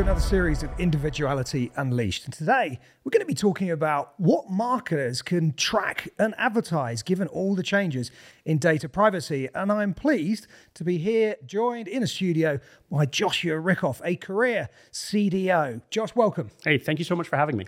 [0.00, 2.24] to another series of Individuality Unleashed.
[2.24, 7.28] And today we're going to be talking about what marketers can track and advertise given
[7.28, 8.10] all the changes
[8.46, 9.50] in data privacy.
[9.54, 14.70] And I'm pleased to be here joined in a studio by Joshua Rockoff, a career
[14.90, 15.82] CDO.
[15.90, 16.50] Josh, welcome.
[16.64, 17.66] Hey, thank you so much for having me.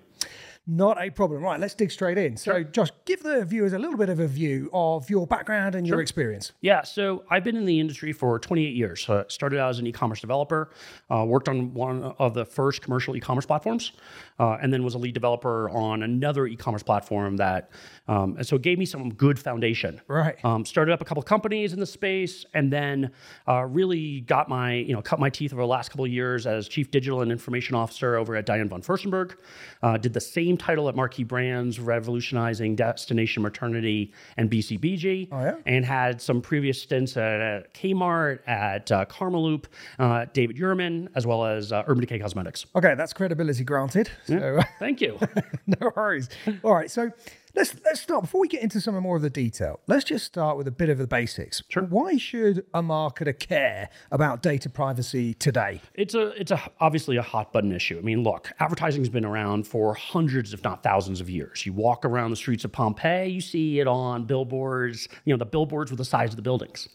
[0.65, 1.43] Not a problem.
[1.43, 2.37] Right, let's dig straight in.
[2.37, 2.63] So, Sure.
[2.63, 6.01] Josh, give the viewers a little bit of a view of your background and your
[6.01, 6.53] experience.
[6.61, 9.01] Yeah, so I've been in the industry for 28 years.
[9.05, 10.71] So started out as an e-commerce developer,
[11.11, 13.91] uh, worked on one of the first commercial e-commerce platforms,
[14.39, 17.71] uh, and then was a lead developer on another e-commerce platform that,
[18.07, 20.01] um, and so it gave me some good foundation.
[20.07, 20.37] Right.
[20.45, 23.11] Um, started up a couple companies in the space, and then
[23.49, 26.47] uh, really got my, you know, cut my teeth over the last couple of years
[26.47, 29.35] as chief digital and information officer over at Diane von Furstenberg.
[29.83, 35.55] Uh, did the same title at Marquee Brands, revolutionizing destination maternity and BCBG, Oh, yeah?
[35.67, 39.65] and had some previous stints at, at Kmart, at uh, Karmaloop,
[39.99, 42.67] uh, David Yurman, as well as uh, Urban Decay Cosmetics.
[42.75, 44.11] Okay, that's credibility granted.
[44.25, 45.19] So, Thank you.
[45.67, 46.29] no worries.
[46.63, 47.11] All right, so
[47.55, 49.81] let's let's start before we get into some more of the detail.
[49.87, 51.63] Let's just start with a bit of the basics.
[51.69, 51.85] Sure.
[51.85, 55.81] Why should a marketer care about data privacy today?
[55.95, 57.99] It's a it's a obviously a hot button issue.
[57.99, 61.67] I mean, look, advertising's been around for hundreds, if not thousands, of years.
[61.67, 65.09] You walk around the streets of Pompeii, you see it on billboards.
[65.25, 66.89] You know, the billboards with the size of the buildings.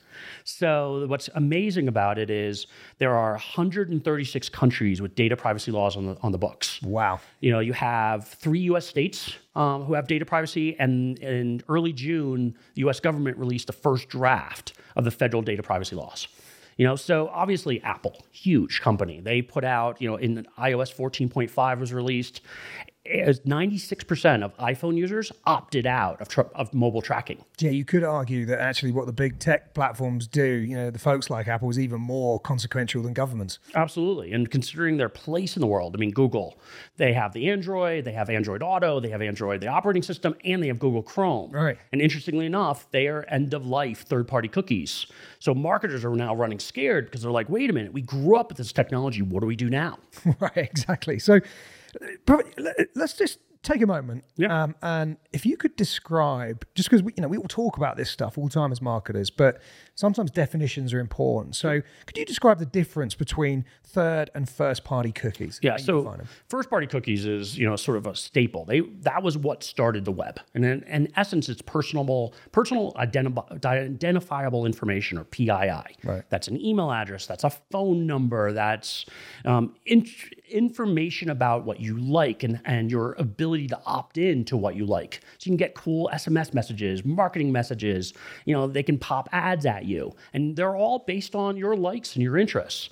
[0.43, 6.05] So what's amazing about it is there are 136 countries with data privacy laws on
[6.05, 6.81] the on the books.
[6.81, 7.19] Wow.
[7.39, 8.87] You know, you have three U.S.
[8.87, 12.99] states um, who have data privacy, and in early June, the U.S.
[12.99, 16.27] government released the first draft of the federal data privacy laws.
[16.77, 21.79] You know, so obviously Apple, huge company, they put out, you know, in iOS 14.5
[21.79, 22.41] was released,
[22.96, 27.43] as 96% of iPhone users opted out of, tr- of mobile tracking.
[27.59, 30.99] Yeah, you could argue that actually what the big tech platforms do, you know, the
[30.99, 33.59] folks like Apple is even more consequential than governments.
[33.75, 34.33] Absolutely.
[34.33, 36.59] And considering their place in the world, I mean, Google,
[36.97, 40.61] they have the Android, they have Android Auto, they have Android, the operating system, and
[40.61, 41.51] they have Google Chrome.
[41.51, 41.77] Right.
[41.91, 45.07] And interestingly enough, they are end of life third party cookies.
[45.39, 48.49] So marketers are now running scared because they're like, wait a minute, we grew up
[48.49, 49.21] with this technology.
[49.21, 49.99] What do we do now?
[50.39, 51.19] right, exactly.
[51.19, 51.39] So,
[52.95, 54.23] let's just take a moment.
[54.35, 54.63] Yeah.
[54.63, 57.97] Um, and if you could describe, just because we, you know, we all talk about
[57.97, 59.61] this stuff all the time as marketers, but
[59.97, 61.55] sometimes definitions are important.
[61.55, 65.59] So, could you describe the difference between third and first party cookies?
[65.61, 68.63] Yeah, so first party cookies is, you know, sort of a staple.
[68.63, 70.39] They that was what started the web.
[70.53, 75.97] And in, in essence it's personable personal identi- identifiable information or PII.
[76.03, 76.23] Right.
[76.29, 79.05] That's an email address, that's a phone number, that's
[79.45, 80.07] um, in,
[80.49, 84.85] information about what you like and, and your ability to opt in to what you
[84.85, 85.21] like.
[85.39, 88.13] So you can get cool SMS messages, marketing messages,
[88.45, 89.86] you know, they can pop ads at you.
[90.33, 92.89] And they're all based on your likes and your interests.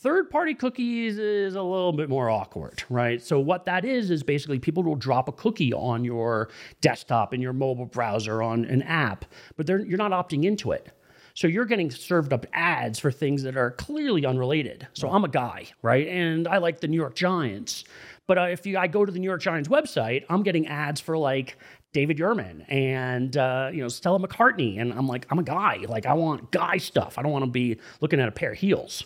[0.00, 3.20] Third party cookies is a little bit more awkward, right?
[3.20, 6.50] So, what that is, is basically people will drop a cookie on your
[6.80, 9.24] desktop, in your mobile browser, on an app,
[9.56, 10.92] but you're not opting into it.
[11.34, 14.86] So, you're getting served up ads for things that are clearly unrelated.
[14.92, 16.06] So, I'm a guy, right?
[16.06, 17.82] And I like the New York Giants.
[18.28, 21.00] But uh, if you, I go to the New York Giants website, I'm getting ads
[21.00, 21.56] for like
[21.92, 25.84] David Yurman and uh, you know Stella McCartney, and I'm like, I'm a guy.
[25.88, 27.18] Like I want guy stuff.
[27.18, 29.04] I don't want to be looking at a pair of heels.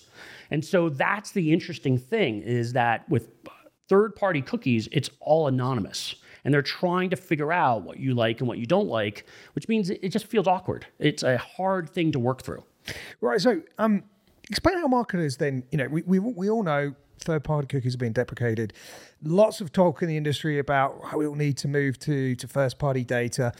[0.50, 3.30] And so that's the interesting thing is that with
[3.88, 6.14] third-party cookies, it's all anonymous.
[6.44, 9.68] And they're trying to figure out what you like and what you don't like, which
[9.68, 10.86] means it it just feels awkward.
[10.98, 12.64] It's a hard thing to work through.
[13.20, 13.40] Right.
[13.40, 14.02] So, um,
[14.50, 17.98] explain how marketers then, you know, we, we, we all know third party cookies are
[17.98, 18.72] being deprecated.
[19.22, 22.48] Lots of talk in the industry about how we all need to move to, to
[22.48, 23.52] first party data.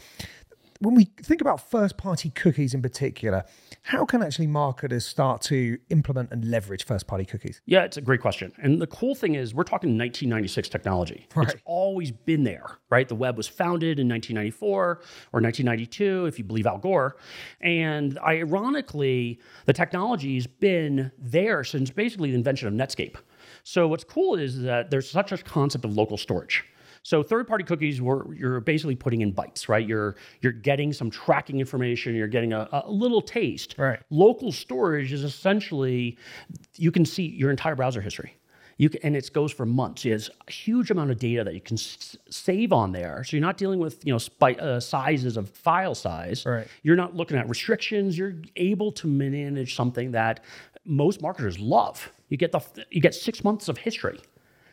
[0.79, 3.45] When we think about first party cookies in particular,
[3.83, 7.61] how can actually marketers start to implement and leverage first party cookies?
[7.65, 8.51] Yeah, it's a great question.
[8.57, 11.27] And the cool thing is, we're talking 1996 technology.
[11.37, 13.07] It's always been there, right?
[13.07, 17.15] The web was founded in 1994 or 1992, if you believe Al Gore.
[17.61, 23.15] And ironically, the technology's been there since basically the invention of Netscape.
[23.63, 26.65] So what's cool is that there's such a concept of local storage.
[27.05, 29.85] So third-party cookies, were you're basically putting in bytes, right?
[29.85, 32.15] You're you're getting some tracking information.
[32.15, 33.75] You're getting a, a little taste.
[33.77, 33.99] Right.
[34.09, 36.17] Local storage is essentially
[36.77, 38.37] you can see your entire browser history.
[38.77, 40.03] You can, and it goes for months.
[40.03, 43.23] There's a huge amount of data that you can s- save on there.
[43.23, 46.45] So you're not dealing with you know spi- uh, sizes of file size.
[46.45, 46.67] Right.
[46.83, 48.17] You're not looking at restrictions.
[48.17, 50.43] You're able to manage something that
[50.85, 52.11] most marketers love.
[52.29, 54.19] You get the you get six months of history.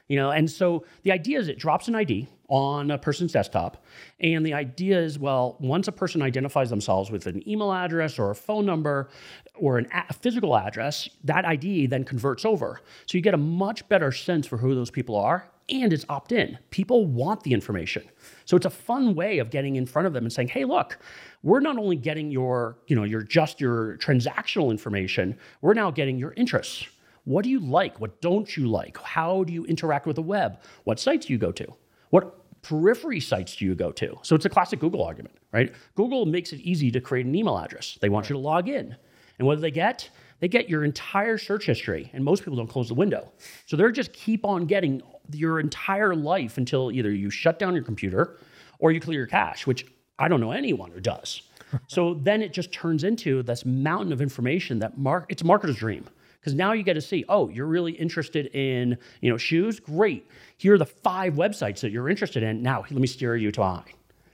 [0.09, 3.85] You know, and so the idea is it drops an ID on a person's desktop.
[4.19, 8.33] And the idea is, well, once a person identifies themselves with an email address or
[8.33, 9.09] a phone number
[9.55, 12.81] or an a physical address, that ID then converts over.
[13.07, 16.33] So you get a much better sense for who those people are and it's opt
[16.33, 16.59] in.
[16.71, 18.03] People want the information.
[18.45, 20.99] So it's a fun way of getting in front of them and saying, "Hey, look,
[21.43, 26.19] we're not only getting your, you know, your just your transactional information, we're now getting
[26.19, 26.87] your interests.
[27.25, 28.01] What do you like?
[28.01, 28.99] What don't you like?
[28.99, 30.61] How do you interact with the web?
[30.85, 31.67] What sites do you go to?
[32.11, 34.19] What periphery sites do you go to?
[34.23, 35.73] So it's a classic Google argument, right?
[35.95, 37.99] Google makes it easy to create an email address.
[38.01, 38.97] They want you to log in.
[39.39, 40.11] And what do they get?
[40.41, 43.31] They get your entire search history, and most people don't close the window.
[43.67, 45.03] So they're just keep on getting
[45.35, 48.39] your entire life until either you shut down your computer
[48.79, 49.87] or you clear your cache, which
[50.19, 51.43] I don't know anyone who does.
[51.87, 55.77] so then it just turns into this mountain of information that mark it's a marketer's
[55.77, 56.05] dream.
[56.41, 59.81] Because now you get to see oh you're really interested in you know shoes?
[59.81, 60.27] Great.
[60.57, 62.63] Here are the five websites that you're interested in.
[62.63, 63.83] Now let me steer you to i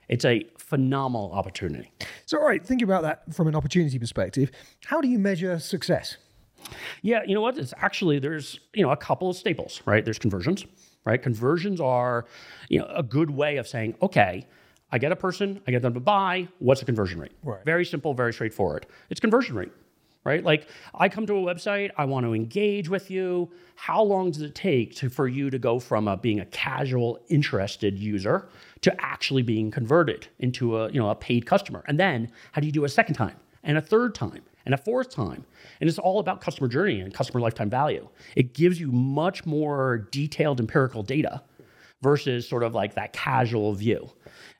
[0.09, 1.91] it's a phenomenal opportunity.
[2.25, 4.51] So all right think about that from an opportunity perspective.
[4.85, 6.17] How do you measure success?
[7.01, 7.57] Yeah you know what?
[7.57, 10.03] It's actually there's you know a couple of staples right?
[10.03, 10.65] There's conversions
[11.07, 12.25] right conversions are
[12.69, 14.45] you know a good way of saying okay
[14.89, 16.47] I get a person, I get them to buy.
[16.59, 17.33] What's the conversion rate?
[17.43, 17.61] Right.
[17.65, 18.85] Very simple, very straightforward.
[19.09, 19.73] It's conversion rate
[20.27, 20.43] right?
[20.43, 23.49] Like I come to a website, I want to engage with you.
[23.75, 27.17] How long does it take to, for you to go from a, being a casual,
[27.29, 28.49] interested user
[28.81, 31.81] to actually being converted into a you know a paid customer?
[31.87, 34.77] And then how do you do a second time and a third time and a
[34.77, 35.45] fourth time?
[35.79, 38.07] And it's all about customer journey and customer lifetime value.
[38.35, 41.41] It gives you much more detailed empirical data
[42.01, 44.09] versus sort of like that casual view.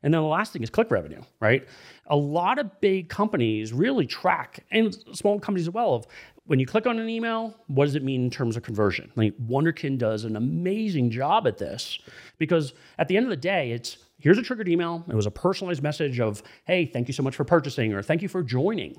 [0.02, 1.68] And then the last thing is click revenue, right?
[2.06, 6.06] A lot of big companies really track, and small companies as well, of
[6.46, 9.12] when you click on an email, what does it mean in terms of conversion?
[9.14, 11.98] Like Wunderkind does an amazing job at this
[12.38, 15.04] because at the end of the day, it's here's a triggered email.
[15.08, 18.22] It was a personalized message of, hey, thank you so much for purchasing or thank
[18.22, 18.96] you for joining.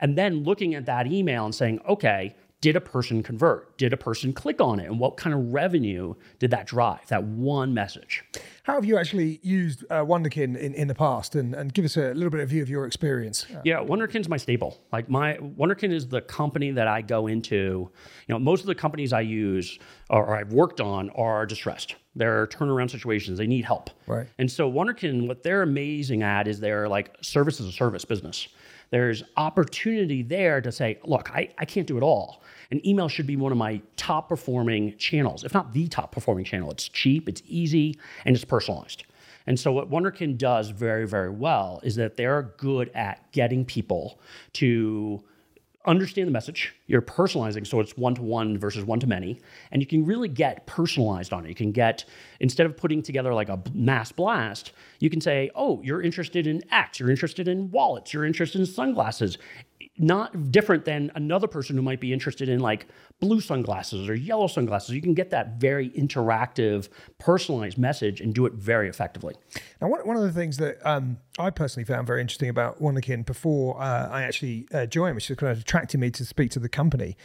[0.00, 2.34] And then looking at that email and saying, okay,
[2.64, 3.76] did a person convert?
[3.76, 4.86] Did a person click on it?
[4.86, 8.24] And what kind of revenue did that drive, that one message?
[8.62, 11.34] How have you actually used uh, Wunderkind in, in the past?
[11.34, 13.44] And, and give us a little bit of view of your experience.
[13.64, 14.80] Yeah, Wunderkind's my staple.
[14.92, 17.90] Like my Wunderkind is the company that I go into.
[18.28, 19.78] You know, most of the companies I use
[20.08, 21.96] or, or I've worked on are distressed.
[22.16, 23.38] They're turnaround situations.
[23.38, 23.90] They need help.
[24.06, 24.26] Right.
[24.38, 28.48] And so Wunderkind, what they're amazing at is they're like service as a service business.
[28.90, 32.42] There's opportunity there to say, look, I, I can't do it all.
[32.70, 36.44] And email should be one of my top performing channels, if not the top performing
[36.44, 36.70] channel.
[36.70, 39.04] It's cheap, it's easy, and it's personalized.
[39.46, 44.18] And so, what Wunderkind does very, very well is that they're good at getting people
[44.54, 45.22] to
[45.86, 46.74] understand the message.
[46.86, 49.40] You're personalizing, so it's one to one versus one to many,
[49.70, 51.48] and you can really get personalized on it.
[51.48, 52.04] You can get
[52.40, 56.62] instead of putting together like a mass blast, you can say, "Oh, you're interested in
[56.70, 57.00] X.
[57.00, 58.12] You're interested in wallets.
[58.12, 59.38] You're interested in sunglasses."
[59.96, 62.86] Not different than another person who might be interested in like
[63.20, 64.90] blue sunglasses or yellow sunglasses.
[64.90, 66.88] You can get that very interactive,
[67.18, 69.34] personalized message and do it very effectively.
[69.80, 73.24] Now, one, one of the things that um, I personally found very interesting about Wunderkind
[73.24, 76.58] before uh, I actually uh, joined, which is kind of attracted me to speak to
[76.58, 77.16] the company,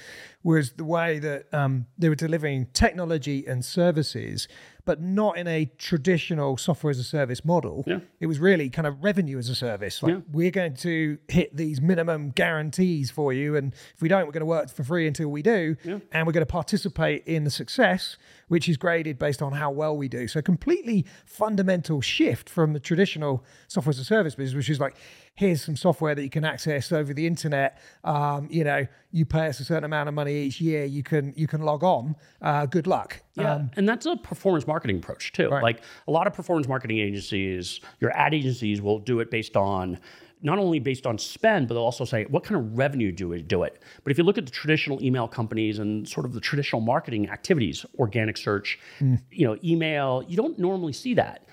[0.44, 4.48] was the way that um, they were delivering technology and services
[4.89, 7.83] but not in a traditional software as a service model.
[7.86, 8.00] Yeah.
[8.19, 10.01] It was really kind of revenue as a service.
[10.01, 10.21] Like Yeah.
[10.31, 14.40] we're going to hit these minimum guarantees for you, and if we don't, we're going
[14.42, 15.99] to work for free until we do, Yeah.
[16.11, 18.18] and we're going to participate in the success,
[18.49, 20.27] which is graded based on how well we do.
[20.27, 24.95] So completely fundamental shift from the traditional software as a service business, which is like
[25.35, 27.79] here's some software that you can access over the internet.
[28.03, 30.83] Um, you know, you pay us a certain amount of money each year.
[30.83, 32.15] You can you can log on.
[32.41, 33.21] Uh, good luck.
[33.35, 35.47] Yeah, Um, and that's a performance marketing approach too.
[35.49, 35.63] Right.
[35.63, 39.97] Like a lot of performance marketing agencies, your ad agencies will do it based on
[40.41, 43.41] not only based on spend, but they'll also say what kind of revenue do we
[43.41, 43.81] do it.
[44.03, 47.29] But if you look at the traditional email companies and sort of the traditional marketing
[47.29, 49.15] activities, organic search, hmm.
[49.31, 51.45] you know, email, you don't normally see that.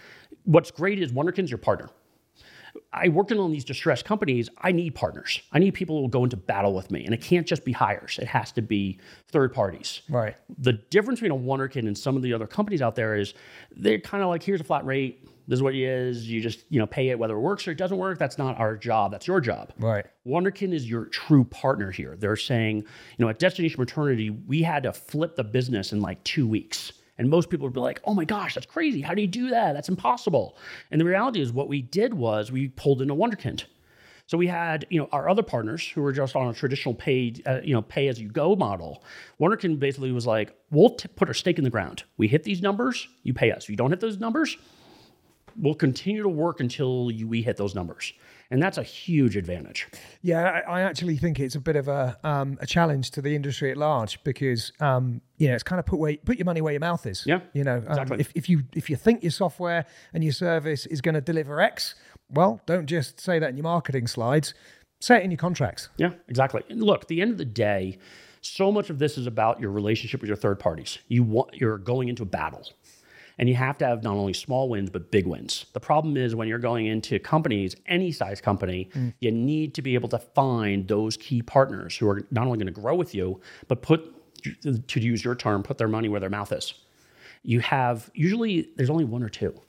[0.45, 1.91] What's great is Wunderkind's your partner.
[2.93, 5.41] I working on these distressed companies, I need partners.
[5.53, 7.05] I need people who will go into battle with me.
[7.05, 8.19] And it can't just be hires.
[8.21, 10.03] It has to be third parties.
[10.09, 10.37] Right.
[10.59, 13.35] The difference between a Wunderkind and some of the other companies out there is
[13.77, 15.29] they're kind of like, here's a flat rate.
[15.49, 16.29] This is what it is.
[16.29, 18.19] You just, you know, pay it whether it works or it doesn't work.
[18.19, 19.13] That's not our job.
[19.13, 19.73] That's your job.
[19.79, 20.05] Right.
[20.27, 22.17] Wunderkind is your true partner here.
[22.17, 26.23] They're saying, you know, at Destination Maternity, we had to flip the business in like
[26.25, 26.93] two weeks.
[27.19, 29.01] And most people would be like, oh my gosh, that's crazy.
[29.01, 29.73] How do you do that?
[29.73, 30.57] That's impossible.
[30.91, 33.65] And the reality is, what we did was we pulled in a Wunderkind.
[34.27, 37.43] So we had, you know, our other partners who were just on a traditional paid,
[37.47, 39.05] uh, you know, pay as you go model.
[39.41, 42.03] Wunderkind basically was like, we'll t- put our stake in the ground.
[42.17, 43.65] We hit these numbers, you pay us.
[43.65, 44.57] If you don't hit those numbers,
[45.57, 48.13] we'll continue to work until you, we hit those numbers.
[48.51, 49.89] And that's a huge advantage.
[50.23, 53.35] Yeah, I, I actually think it's a bit of a um, a challenge to the
[53.35, 56.61] industry at large because um, you know it's kind of put where, put your money
[56.61, 57.25] where your mouth is.
[57.27, 58.21] Yeah, you know, um, exactly.
[58.21, 59.85] if, if you if you think your software
[60.15, 61.97] and your service is going to deliver X,
[62.31, 64.55] well, don't just say that in your marketing slides.
[65.01, 65.89] Say it in your contracts.
[65.97, 66.63] Yeah, exactly.
[66.71, 67.99] And look, at the end of the day,
[68.41, 70.99] so much of this is about your relationship with your third parties.
[71.09, 72.65] You want you're going into a battle.
[73.39, 75.67] And you have to have not only small wins, but big wins.
[75.75, 79.13] The problem is when you're going into companies, any size company, mm.
[79.21, 82.73] you need to be able to find those key partners who are not only going
[82.73, 84.15] to grow with you, but put,
[84.89, 86.75] to use your term, put their money where their mouth is.
[87.43, 89.61] You have, usually, there's only one or two.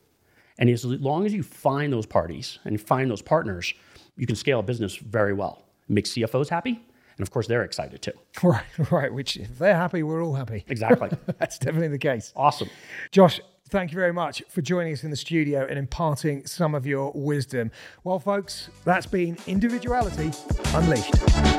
[0.59, 3.73] And as long as you find those parties and find those partners,
[4.15, 5.65] you can scale a business very well.
[5.87, 6.81] Make CFOs happy,
[7.17, 8.13] and of course, they're excited too.
[8.43, 9.13] Right, right.
[9.13, 10.63] Which if they're happy, we're all happy.
[10.67, 11.09] Exactly.
[11.39, 12.31] That's definitely the case.
[12.35, 12.69] Awesome.
[13.11, 16.85] Josh, thank you very much for joining us in the studio and imparting some of
[16.85, 17.71] your wisdom.
[18.03, 20.31] Well, folks, that's been Individuality
[20.73, 21.56] Unleashed.